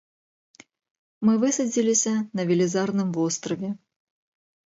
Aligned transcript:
Мы 1.29 1.33
высадзіліся 1.43 2.13
на 2.41 2.47
велізарным 2.53 3.09
востраве. 3.19 3.69